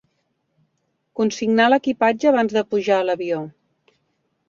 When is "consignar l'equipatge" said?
1.19-2.33